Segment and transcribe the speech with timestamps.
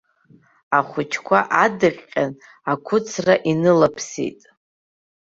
[0.77, 2.31] Ахәыҷқәа адыҟьҟьан
[2.71, 4.39] ақәыцра инылаԥсеит.